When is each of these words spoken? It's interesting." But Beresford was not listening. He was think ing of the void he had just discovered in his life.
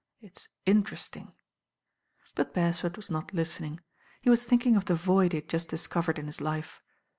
It's 0.19 0.47
interesting." 0.65 1.33
But 2.33 2.55
Beresford 2.55 2.97
was 2.97 3.11
not 3.11 3.35
listening. 3.35 3.81
He 4.23 4.31
was 4.31 4.41
think 4.43 4.65
ing 4.65 4.75
of 4.75 4.85
the 4.85 4.95
void 4.95 5.33
he 5.33 5.37
had 5.41 5.47
just 5.47 5.69
discovered 5.69 6.17
in 6.17 6.25
his 6.25 6.41
life. 6.41 6.81